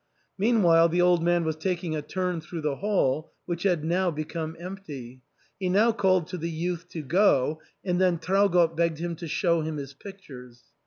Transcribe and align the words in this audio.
Meanwhile 0.35 0.89
the 0.89 1.01
old 1.03 1.21
man 1.21 1.43
was 1.43 1.55
taking 1.55 1.95
a 1.95 2.01
turn 2.01 2.41
through 2.41 2.61
the 2.61 2.77
hall, 2.77 3.33
which 3.45 3.61
had 3.61 3.85
now 3.85 4.09
become 4.09 4.55
empty; 4.59 5.21
he 5.59 5.69
now 5.69 5.91
called 5.91 6.25
to 6.29 6.39
the 6.39 6.49
youth 6.49 6.89
to 6.93 7.03
go, 7.03 7.61
and 7.85 8.01
then 8.01 8.17
Traugott 8.17 8.75
begged 8.75 8.97
him 8.97 9.15
to 9.17 9.27
show 9.27 9.61
him 9.61 9.77
his 9.77 9.93
pictures. 9.93 10.63